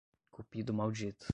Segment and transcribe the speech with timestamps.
[0.31, 1.27] Cupido maldito